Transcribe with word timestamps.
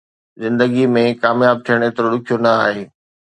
زندگي 0.43 0.85
۾ 0.95 1.03
ڪامياب 1.21 1.57
ٿيڻ 1.65 1.79
ايترو 1.85 2.07
ڏکيو 2.13 2.37
نه 2.43 2.51
آهي 2.65 2.83